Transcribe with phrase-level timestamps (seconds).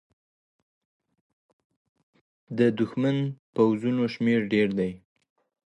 [2.57, 4.91] د دښمن د پوځونو شمېر ډېر دی.